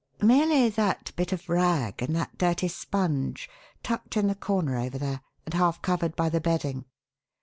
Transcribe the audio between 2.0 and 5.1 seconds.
and that dirty sponge tucked in the corner over